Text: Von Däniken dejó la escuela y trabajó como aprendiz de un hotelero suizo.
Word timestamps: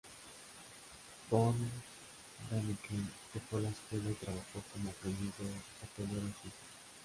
Von 1.29 1.53
Däniken 2.49 3.07
dejó 3.35 3.59
la 3.59 3.69
escuela 3.69 4.09
y 4.09 4.13
trabajó 4.15 4.63
como 4.73 4.89
aprendiz 4.89 5.31
de 5.37 5.45
un 5.45 5.53
hotelero 5.83 6.21
suizo. 6.41 6.55